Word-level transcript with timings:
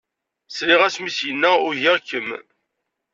Sliɣ-as 0.49 0.95
mi 0.99 1.11
s-yenna 1.17 1.51
ugiɣ-kem. 1.67 2.27